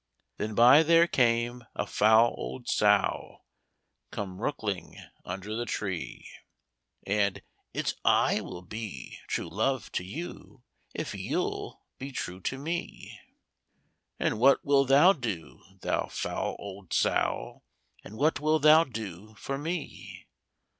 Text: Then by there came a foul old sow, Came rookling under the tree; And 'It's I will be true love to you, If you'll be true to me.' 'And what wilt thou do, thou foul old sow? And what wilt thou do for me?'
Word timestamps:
Then 0.37 0.55
by 0.55 0.81
there 0.81 1.05
came 1.05 1.63
a 1.75 1.85
foul 1.85 2.33
old 2.35 2.67
sow, 2.67 3.43
Came 4.11 4.41
rookling 4.41 4.97
under 5.23 5.55
the 5.55 5.67
tree; 5.67 6.27
And 7.05 7.43
'It's 7.71 7.93
I 8.03 8.41
will 8.41 8.63
be 8.63 9.19
true 9.27 9.47
love 9.47 9.91
to 9.91 10.03
you, 10.03 10.63
If 10.95 11.13
you'll 11.13 11.83
be 11.99 12.11
true 12.11 12.41
to 12.41 12.57
me.' 12.57 13.19
'And 14.19 14.39
what 14.39 14.65
wilt 14.65 14.87
thou 14.87 15.13
do, 15.13 15.63
thou 15.81 16.07
foul 16.07 16.55
old 16.57 16.93
sow? 16.93 17.61
And 18.03 18.17
what 18.17 18.39
wilt 18.39 18.63
thou 18.63 18.83
do 18.83 19.35
for 19.35 19.59
me?' 19.59 20.25